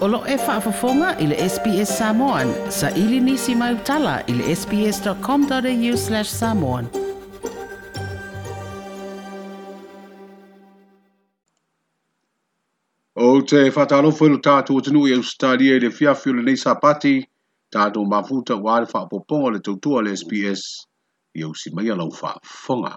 [0.00, 2.54] Olo e whaafafonga i le SPS Samoan.
[2.72, 6.86] Sa ili nisi mai utala i le sps.com.au slash samoan.
[13.14, 16.74] O te whataro fwilu tātou o tenu i e Australia i le fiafio le neisa
[16.80, 17.14] pati,
[17.76, 20.64] tātou mafuta wāre whaapoponga le tautua le SPS.
[21.36, 22.32] Iau si mai alau whaafonga.
[22.32, 22.96] Iau si mai alau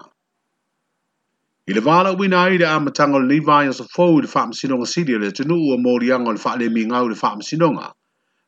[1.66, 4.84] I le vāla ui nā i le āmatanga le nivāi asa fōu le whaam sinonga
[4.88, 7.86] siri le tenu ua mōri anga le whaale minga u le whaam sinonga.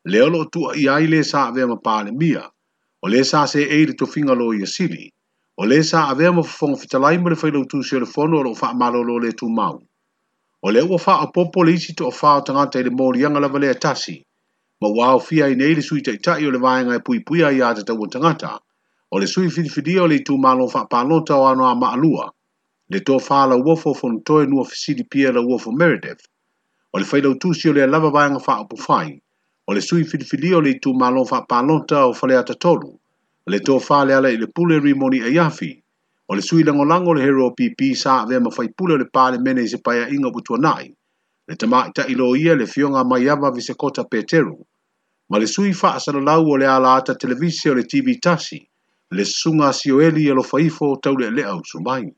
[0.04, 2.42] Le olo tua i ai le sā avea ma pāle mia,
[3.00, 5.06] o le sā se eiri to finga lo i a siri,
[5.56, 8.52] o le sā avea ma fōnga fitalai ma le whaila utu si le fono o
[8.52, 9.80] wha malo lo le tū mau.
[10.60, 12.92] O le ua wha a popo le isi to a wha o tangata i le
[13.00, 14.18] mōri anga lava le atasi,
[14.82, 17.22] ma ua au fia i nei le sui tai tai o le vāenga e pui
[17.24, 18.52] pui a i ātata ua tangata,
[19.08, 22.35] o le sui fidi fidi o le tū malo wha pālota o anoa maalua, ma
[22.94, 26.22] le to fala wofo fon toy no of CDP la wofo Meredith
[26.92, 29.08] o le failo tu sio le lava vai nga fa opu fai
[29.66, 32.88] o le sui filfili o le tu malo fa palonta o fale ata tolu
[33.46, 35.70] o le to fale ala i le pule rimoni a e yafi
[36.28, 39.36] o le sui lango lango le hero PP sa ave ma fai pule le pale
[39.44, 40.86] mene i se paya inga butua nai
[41.48, 44.54] le tama ita ilo ia le fionga mai ava vise kota peteru
[45.28, 48.62] ma le sui fa asana lau o le ala ata televisi o le TV tasi
[49.10, 52.14] le sunga sioeli e lo faifo tau le leo sumaini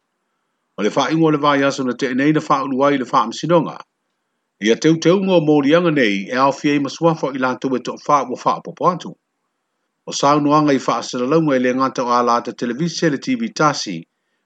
[0.78, 3.78] o le faʻiga o le vaiaso na teʻenei na faaulu ai i le faamasinoga
[4.66, 8.84] ia teuteuga o moliaga nei e aofia i masuafa i latou e toʻafā ua faapoopo
[8.90, 9.10] atu
[10.06, 13.96] o saunoaga i faasalalauga i le gata o a lata televisi le tv tasi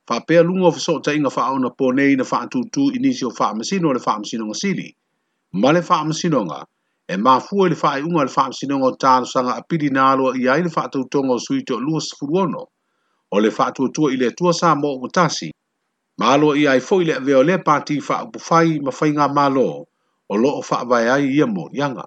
[0.08, 4.88] faapealuga o fesoʻataʻiga faaona ponei na faatūtū i nisi o faamasino o le faamasinoga sili
[5.60, 6.64] ma le faamasinoga
[7.12, 10.64] e mafua i le faaiʻuga a le faamasinoga o talosaga sanga na aloa ia i
[10.64, 12.64] le faatautoga o suite o lua sfulu ono
[13.32, 15.52] o le faatuatua i le atua sa mo o tasi
[16.18, 19.68] Malo i ai foi le veo le pati fa upu fai ma fai ngā malo
[20.28, 22.04] o loo fa vai ai ia mo nianga.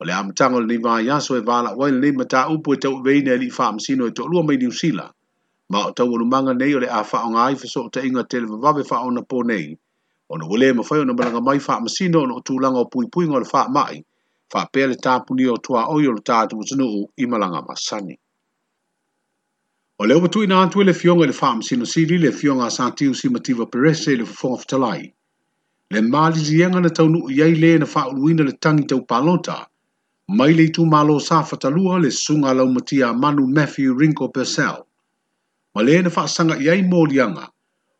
[0.00, 2.76] O le amatango ni nima i aso e vala wai le lima ta upu e
[2.82, 5.06] tau veine li fa amsino e tau lua mai niu sila.
[5.70, 8.46] Ma o tau manga nei o le a fa o ngai fiso o inga tele
[8.52, 9.68] vavave fa o na po nei.
[10.32, 12.80] O na wale ma fai o na malanga mai fa amsino o na otu langa
[12.84, 13.96] o pui ngol fa mai.
[14.52, 18.14] Fa pele tapu ni o tua oi o le tatu o tanu i malanga masani.
[20.02, 23.14] O leo watu ina antwe le fionga le faam sino siri le fionga sa tiu
[23.14, 25.14] si mativa perese le fofof talai.
[25.90, 29.66] Le maali zienga na taunu uyei le na faa uluina le tangi tau palota.
[30.28, 34.82] Mai le itu malo sa fatalua le sunga lau matia manu Matthew Rinko Purcell.
[35.74, 37.46] Ma le na faa sanga iei mōli anga.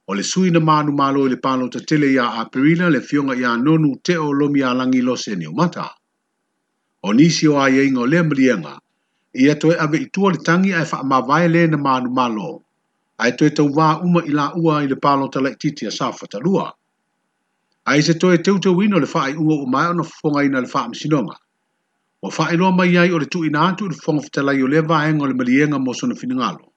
[0.08, 3.94] O le sui na manu malo le palota tele ya aperina le fionga ya nonu
[4.02, 5.90] teo lomi alangi lose ni umata.
[7.02, 8.81] O nisi o a iei ngo le mri anga
[9.34, 12.62] ia toe ave i tua le tangi ai wha ma vai le na manu malo.
[13.18, 15.90] Ai toe tau wā uma i la ua i le palo tala i titi a
[15.90, 16.72] sāwhata lua.
[17.86, 20.68] Ai se toe teu teu wino le wha ua o mai ono fonga ina le
[20.74, 21.36] wha msinonga.
[22.22, 24.62] O wha ai loa mai ai o le tu ina atu le fonga fitala i
[24.62, 26.68] o le vaenga le malienga mo sona finingalo.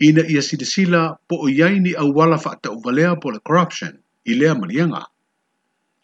[0.00, 3.30] Ina ia si de sila po o iai ni au wala wha ta uvalea po
[3.30, 5.04] le corruption i lea malienga.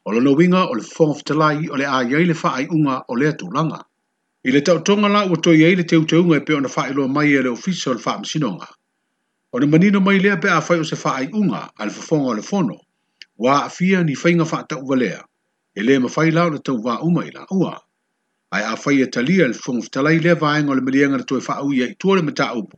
[0.04, 2.64] O lono winga o le fonga fitala i o le a iai le wha ai
[2.72, 3.85] unga o lea tūlanga.
[4.46, 6.92] I le tau tonga la ua toi ei le teu teunga e peo na fai
[6.94, 8.68] loa mai e le ofisa o le faa masinonga.
[9.52, 11.90] O le manino mai lea pe a fai o se faa ai unga a le
[11.90, 12.76] fafonga o le fono,
[13.42, 15.20] wa a fia ni fainga faa tau valea,
[15.74, 17.74] e le ma fai lao le tau wa uma i la ua.
[18.54, 21.40] Ai a fai e talia le fonga fitalai lea vaenga o le milianga le toi
[21.40, 22.76] faa ui e i tuore me taa upo.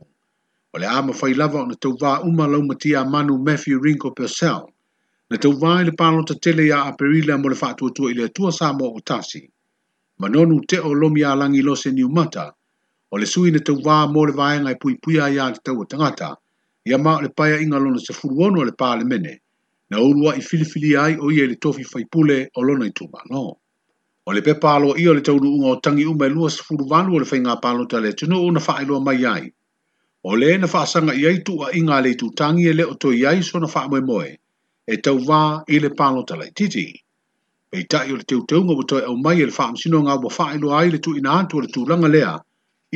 [0.73, 3.37] O le a ma fai lava o le tau wa uma lau mati a manu
[3.45, 4.65] Matthew Rinko Purcell,
[5.29, 8.09] le tau wa i le palo ta tele ya a perila mo le faa tuatua
[8.09, 9.45] i le tua samo o tasi
[10.19, 12.45] ma nonu te o lomi a langi lo se niumata,
[13.13, 15.59] o le sui na tau waa mo le vaenga e pui pui a ia te
[15.65, 16.29] tau o tangata,
[16.89, 18.11] ia ma le paya inga lona se
[18.45, 19.33] ono le pale mene,
[19.89, 23.43] na urua i filifili ai o ia le tofi faipule o lona i tuma no.
[24.27, 27.09] O le pepa alo ia le tauru unga o tangi uma e lua se furuvanu
[27.15, 29.47] o le fainga palo ta le tino una faa ilua mai ai.
[30.27, 32.93] O le na faa sanga iai tu a inga le tu tangi e le o
[33.01, 34.29] to iai so na faa moe moe,
[34.83, 36.85] e tau waa i le palo ta le titi.
[37.71, 40.97] e taʻi o le teuteuga ua toe aumai e le faamasinoga ua faailoa ai le
[40.99, 42.33] tuuina atu o le tulaga lea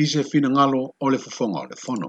[0.02, 2.08] i se finagalo o le fofoga o le fono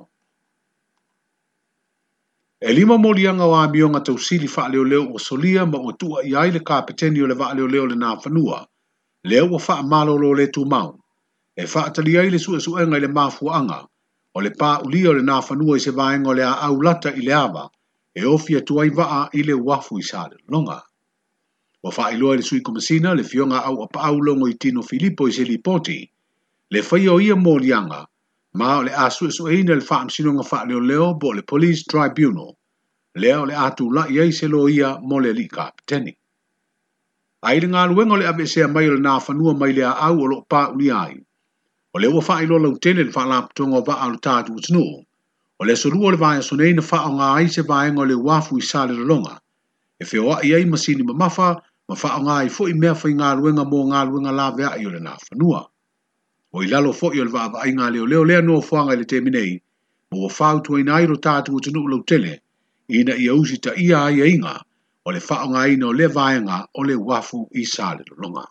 [2.62, 7.22] e lima moliaga o amioga tausili faaleoleo ua solia ma ua tuuaʻi ai le kapeteni
[7.22, 8.66] o le vaaleoleo lenā fanua
[9.24, 10.90] lea ua faamalolo e o le tumau
[11.56, 13.78] e faatali ai le suʻesuʻega i le mafuaaga
[14.34, 17.70] o le pāulia o lenā fanua i se vaega o le aʻaulata i le ava
[18.16, 20.85] e ofi atu ai va'a i le uafu i sa lelologa
[21.86, 25.28] Wa fa ilo ai sui komasina le fionga au a pau longo i tino Filippo
[25.28, 26.10] i seli poti.
[26.74, 28.02] Le fai o ia mō lianga,
[28.58, 31.44] ma o le asu e sui le fa amsino nga fa leo leo bo le
[31.46, 32.58] Police Tribunal.
[33.22, 36.14] Lea o le atu la iai se lo ia mō le lika apteni.
[37.46, 40.26] Ai le ngā luenga le ave sea mai o le nāwhanua mai le a au
[40.26, 41.14] o lo pā uli ai.
[41.94, 44.82] O le ua fa ilo lau tene le fa lāptuanga o va alu tātu utinu.
[45.60, 48.10] O le suru o le vāia sunei na fa o ngā ai se vāenga o
[48.10, 49.38] le wafu i sāle lalonga.
[50.02, 53.32] E feo a iai masini mamafa, ma ma faa ngā i fōi mea fai ngā
[53.40, 55.64] luenga mō ngā luenga la vea i ole nā whanua.
[56.56, 59.08] O i lalo fōi ole vāpa ai ngā leo leo lea nō fuanga i le
[59.14, 59.56] te minei,
[60.14, 62.40] mō o i tuai nā iro tātu o tanu ulau tele,
[62.90, 64.56] i na i ausi ta ia ai a e inga,
[65.06, 68.46] o le faa ngā ina o le vāenga o le wafu i sāle lo longa.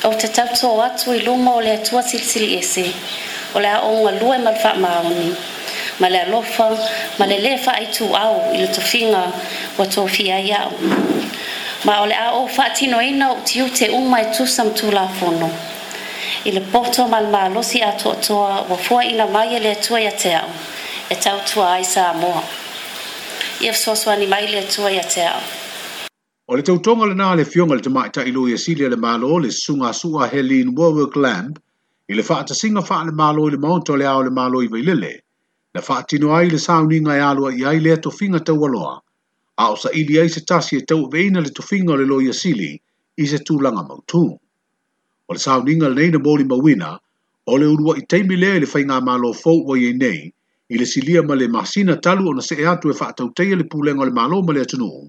[0.09, 2.91] o te tapto o atu i lumo o le atua sili ese,
[3.57, 5.31] o le a o ngā lua e malwha maoni.
[5.39, 5.55] O
[6.01, 6.69] ma le alofa
[7.19, 7.55] ma le lē
[8.25, 9.23] au i le tofiga
[9.79, 10.75] ua tofia ai aʻu
[11.89, 15.51] ma o le a ou faatinoina o utiu te uma e tusa ma tulafono
[16.45, 20.15] i le poto ma le malosi a toʻatoa ua ina mai e le atua iā
[20.23, 20.51] te aʻu
[21.11, 22.43] e tautua ai sa moa
[23.67, 25.43] ia fesoasoani mai le atua iā te aʻu
[26.49, 28.97] o le tautoga lenā le fioga le fionga le mai tamaʻitaʻi loi asili a le
[29.07, 31.55] malo le sunga susugasuga helin warwick lamb
[32.09, 35.19] i le faatasiga faale malo i le maoto le a le malo i vailele
[35.75, 38.93] na faatino ai le sauniga e alua i ai lea tofiga taualoa
[39.63, 42.71] a o saʻili ai se tasi e veina le tofiga o le loia sili
[43.23, 44.23] i se tulaga mautū
[45.29, 46.91] o le sauniga nei na molimauina
[47.51, 47.67] o le
[48.01, 50.21] i taimi lea i le faigā malo fou ua iai e nei
[50.73, 54.07] i le silia ma le masina talu se e atu e faatauteia le pulega o
[54.09, 55.01] le malo ma le atunuu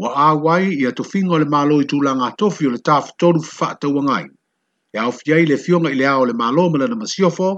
[0.00, 4.26] ua auai ia tofiga o le malo i tulaga atofi o le tafotolu fefaatauaga ai
[4.94, 7.48] e au ai le fioga i le ao le malo ma lana masiofo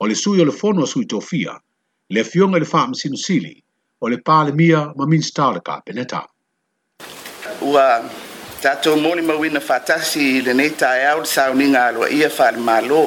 [0.00, 1.54] o le sui o le fono a sui tofia
[2.12, 3.62] le fionga le faa msinu sili
[4.00, 6.24] o le pāle mia ma min stale ka peneta.
[7.62, 7.84] Ua
[8.62, 13.06] tātou moni mawina whātasi i le neta e au le sauninga alua ia whāle malo.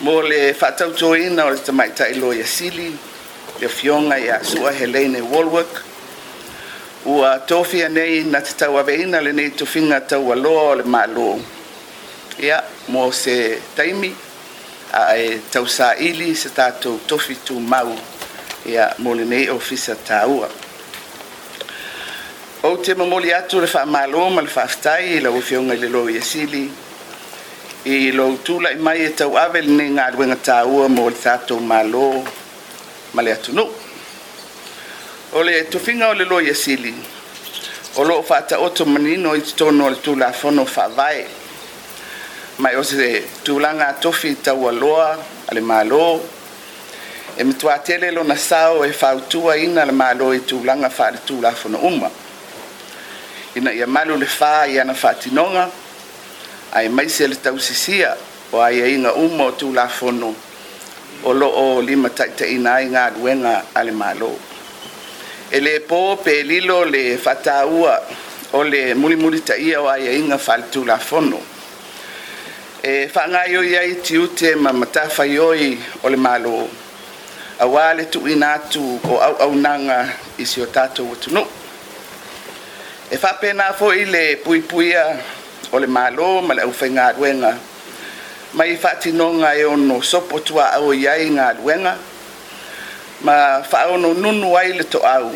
[0.00, 2.88] Mo le whātautou ina o le tamaita i ia sili,
[3.60, 5.82] le fionga i sua Helene Walwork.
[7.04, 11.36] Ua tofia nei na te tau aveina le nei finga tau aloa o le malo.
[12.40, 14.14] Ia, mo se taimi,
[14.92, 17.94] ae tausaʻili se tatou tofi tumau
[18.68, 20.48] ia mo lenei ofisa tāua
[22.62, 26.20] ou te mamoli atu le faamālō ma le faafetai i lau afeoga i le ia
[26.24, 26.62] sili
[27.88, 32.06] i lou tulaʻi mai e tauave lenei galuega tāua mo le tatou mālō
[33.14, 33.70] ma le atunuu
[35.32, 36.94] o le tofiga o le ia sili
[37.96, 41.28] o loo faataoto manino i totonu o le tulafono faavae
[42.62, 45.18] mai o se tulaga atofi taualoa
[45.48, 46.20] a le malo
[47.36, 52.10] e matuā tele lona sao e fautuaina ina le mālō i tulaga faaletulafona uma
[53.56, 55.64] ina ia malu le fā i ana faatinoga
[56.78, 58.14] ae maise le tausisia
[58.52, 60.34] o aiaiga e uma o tulafono
[61.24, 64.36] o loo lima taʻitaʻina ai galuega a le malo
[65.50, 66.00] e lē pō
[66.46, 67.98] lilo le faatāua
[68.52, 71.50] o le mulimuli taʻia o aiaiga e faaletu lafono
[72.84, 76.66] e whangai oi ai ti ute ma matawhai oi o le malo
[77.58, 81.42] a wale tu inatu o au au nanga i si o tatou o tunu.
[83.06, 85.04] E whapena fo i le pui puia
[85.70, 87.52] o le malo ma le au whai ngā ruenga
[88.56, 91.94] ma i whaatinonga e ono sopo tua au i ai ngā ruenga
[93.22, 95.30] ma whaono nunu ai le to au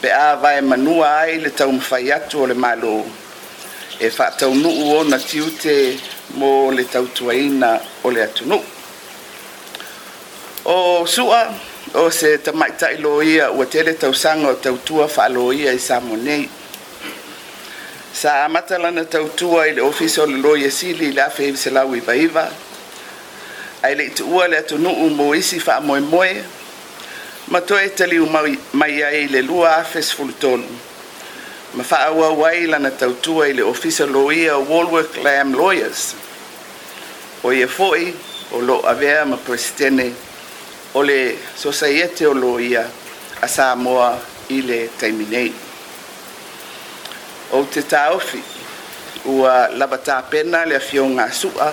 [0.00, 3.21] pe a vai manua ai le tau mawhai atu o le malo o le malo
[4.02, 5.94] e fa'ataunu'u ona tiute
[6.34, 7.70] mo le tautuaina
[8.02, 8.64] o le atunu'u
[10.76, 11.42] o su'a
[12.02, 16.48] o se tamaʻitaʻiloia ua tele tausaga o tautua fa'aloia i sa monei
[18.20, 22.44] sa amata lana tautua i le ofisa o le loiesili i le afeiselau ivaiva
[23.86, 26.34] ae le itu'ua le atunu'u mo isi fa'amoemoe
[27.54, 28.26] ma toe taliu
[28.72, 30.02] mai ai le lua afe
[31.74, 36.14] ma whaaua ai lana tautua i le ofisa loia Walworth Lamb Lawyers
[37.42, 38.12] o ia fo'i
[38.52, 40.12] o lo avea ma presitene
[40.94, 42.84] o le sosaiete o loia
[43.40, 44.18] a Samoa
[44.50, 45.52] i le taimi nei
[47.56, 48.42] ou te taofi
[49.32, 51.72] ua lava tapena le afioga asuʻa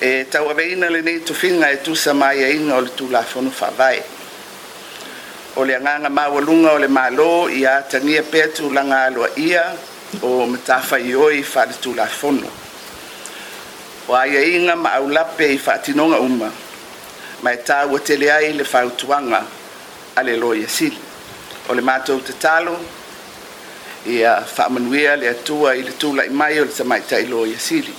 [0.00, 4.02] e tauaveina lenei tufiga e tusa maiaina o le tulafono fa'avae
[5.56, 9.64] o le agaga maualuga o le mālō ia tagia pea tulaga aloa ia
[10.22, 10.46] o
[10.96, 12.46] i oi faaletulafono
[14.08, 16.50] o aiaiga ma aulape i fatinonga uma
[17.42, 18.00] mai e tāua
[18.38, 19.44] ai le fautuanga
[20.16, 20.98] a le lo iasili
[21.68, 22.78] o le matou tatalo
[24.06, 25.92] ia faamanuia le atua i le
[26.26, 27.94] i mai o le tamaita i lo iasili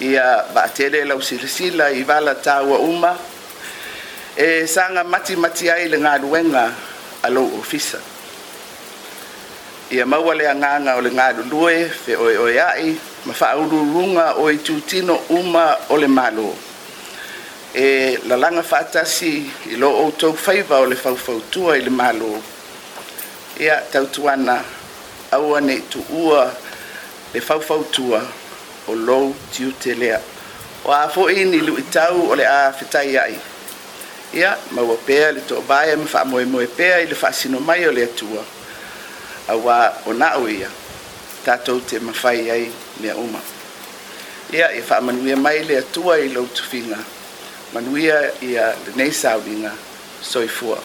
[0.00, 3.16] ia vaatele lausilasila i vala tāua uma
[4.36, 6.66] e sanga mati mati ai le ngā luenga
[7.24, 7.98] a lo ofisa.
[9.96, 12.90] Ia maua le anganga o le ngā lulue fe oe oe ai,
[13.24, 14.58] ma wha aururunga o i
[15.38, 16.54] uma ole malo.
[17.74, 19.32] E lalanga whātasi
[19.72, 22.42] i lo o tau whaiva o le whauwhautua i le malo.
[23.60, 24.60] Ia tautuana
[25.32, 26.44] aua ne tu ua
[27.32, 28.22] le whauwhautua
[28.88, 30.20] o lo tiutelea.
[30.84, 33.38] O a fo ini lu i tau a whetai ai.
[34.36, 38.02] ia maua pea le toʻavae a ma faamoemoe pea i le faasino mai o le
[38.08, 38.42] atua
[39.52, 39.76] auā
[40.12, 40.68] ona o ia
[41.44, 42.64] tatou te mafai ai
[43.00, 43.40] mea uma
[44.56, 46.98] ia e faamanuia mai le atua i lou tufiga
[47.72, 48.16] manuia
[48.48, 49.72] ia lenei sauliga
[50.20, 50.78] soifua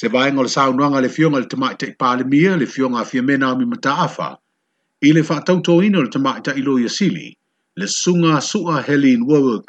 [0.00, 3.36] se vaega o le saunoaga le fioga i le tamaʻitaʻi palemia le fioga afia me
[3.36, 4.28] naomi mataafa
[5.08, 7.32] i le faatautōina o le tamaʻitaʻi ia sili
[7.76, 9.64] le suga helin helen warwick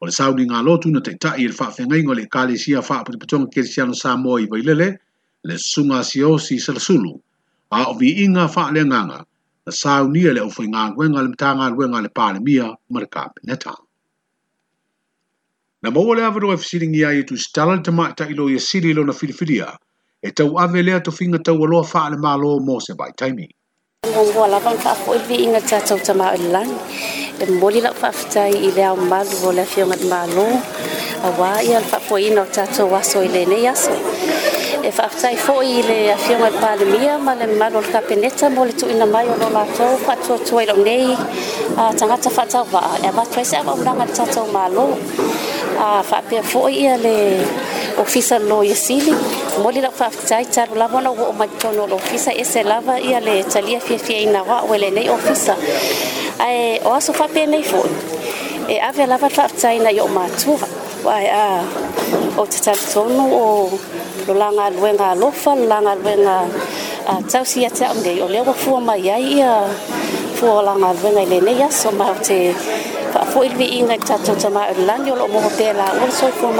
[0.00, 4.12] o le sauni lotu na taʻitaʻi i le faafegaiga o le ekalesia faapotopotoga kelesiano sa
[4.12, 4.88] Samoa i vailele
[5.48, 7.16] le susuga asiosi salasulu
[7.72, 9.24] a o viiga faaleagaga
[9.66, 13.72] na saunia le ʻaufaigaluega le matagaluega a le palemia ma le kapeneta
[15.82, 18.92] na maua le avaloa e fesiligia ai e tusitala le tamaʻitaʻi lo ia e sili
[18.92, 19.72] lona filifilia
[20.20, 20.28] e
[20.60, 23.48] ave lea tofiga taualoa faaalemālo mose se vaitaimi
[24.12, 26.76] Ngongoa lava nga kaa koe vi inga tia tau tamaa e lani.
[27.42, 30.46] E mori lau pa aftai i lea o malu o lea fionga di malo.
[31.26, 33.94] A wā i al pa koe ina o tia tau waso i lene yaso.
[34.88, 38.00] E fa aftai fo i le a fionga di pale mia ma le malo lka
[38.08, 39.96] peneta mo le tu ina mai o lo mātou.
[40.06, 41.08] Fa tua tua i lo nei
[41.80, 42.92] a tangata fa tau vaa.
[43.02, 44.86] E a mātua e se ava unanga tia tau malo.
[45.84, 47.16] A fa apia fo i a le...
[47.98, 49.14] ofisa lo sili
[49.62, 53.80] moli la fafitai taru lava na wo maitono lo ofisa ese lava ia le talia
[53.80, 55.56] fia fia ina wa wele nei ofisa
[56.38, 57.82] ai o aso fa nei fo
[58.68, 60.58] e ave lava fafitai na yo matua
[61.08, 61.64] ai a
[62.38, 62.60] o te
[62.92, 63.72] tonu o
[64.28, 64.34] lo
[64.78, 66.46] luenga alofa lo luenga
[67.08, 69.68] a tausi ia te amnei o lewa fua mai ai ia
[70.34, 72.52] fua langa luenga i lenei aso ma te
[73.12, 74.74] fa'afo'i livi'iga i tatou tamā o
[75.06, 76.52] le o lo'o moho pea la ua le soifua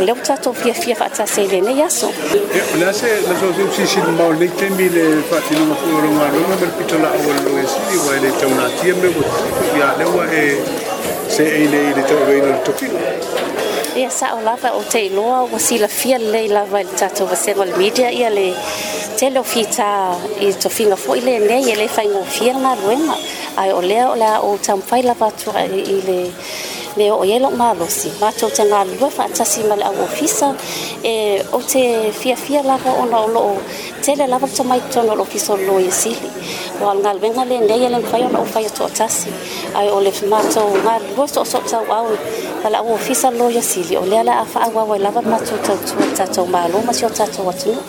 [0.00, 3.68] lewta to fia fia fata se le ne yaso eh, la se la so so
[3.74, 7.08] si sin ma le tembi le fati no ko ro ma no me pito la
[7.10, 9.22] o lo es i wa le tauna tie me ko
[9.78, 10.56] ya le wa e
[11.28, 12.72] se e le le to ve no to
[14.00, 17.64] ia sao lava o te iloa ua silafia lelei lava i e le tatou vaseva
[17.64, 18.54] le media ia le
[19.18, 19.88] tele o fitā
[20.40, 23.16] i tofiga foʻi lenei e lē faigofia le galuega
[23.60, 26.18] ae o lea o le a ou tamafai lava atua i le
[26.96, 30.48] me eh, o iai lo'o malosi matou tagalulue faatasi ma le au ofisa
[31.04, 33.58] e ou te fiafia lava ona o lo'o
[34.02, 36.28] tele lava le tamaitono o lo'o ofisa o lelou ia sili
[36.80, 39.30] le galuega lenei le mafai ona ou fai o to'atasi
[39.92, 42.06] o le matou galulue so'osoo'utauau
[42.62, 45.28] ma le au ofisa lelou ia sili o lea la a fa'auau ai lava le
[45.30, 47.82] matou tautua le tatou malo ma si o tatou atunuu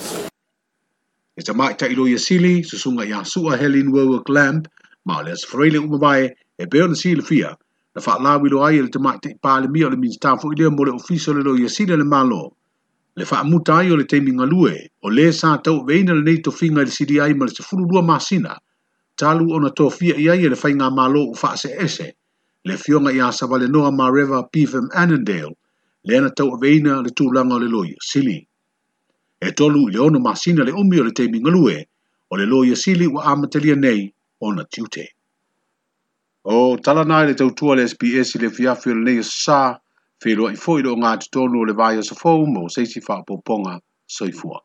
[1.36, 4.66] e tamaʻitaʻilo ia sili susuga iā suʻa helen wewak lamp
[5.04, 6.18] ma o le asafaraile uma
[6.58, 7.56] e pea ona silafia
[7.94, 10.46] na fa la wilo ai le tama te pa le mio le min sta fo
[10.52, 12.42] ile mo le ofiso le loia yasile le malo
[13.18, 16.38] le fa muta ai le te minga lue o le sa tau veina le nei
[16.44, 18.52] to finga le sidi ai mo le fulu lua masina
[19.18, 22.06] talu ona to fia ia ia e le fai nga malo u fa se ese
[22.66, 25.54] le fionga ia sa vale noa ma reva pivem anandale
[26.06, 28.38] le ana tau veina le tu langa le lo yasili
[29.40, 31.76] e tolu le ono masina le umio le te minga lue
[32.30, 34.02] o le lo yasili wa amatelia nei
[34.42, 35.10] ona tiutei.
[36.44, 39.80] o talana i le tautua le sps i le fiafi o lenei o sasā
[40.26, 42.00] i foʻi loo gatotonu o le vaia
[42.52, 44.60] mo seisi faapoopoga soifua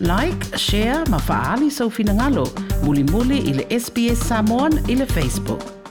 [0.00, 2.46] like share ma faaali soufinagalo
[2.84, 5.83] mulimuli i le sps samon i le facebook